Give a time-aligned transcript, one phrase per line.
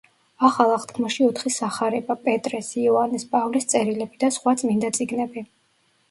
[0.47, 5.45] ახალ აღთქმაში ოთხი სახარება, პეტრეს, იოანეს, პავლეს წერილები და სხვა წმინდა წიგნები.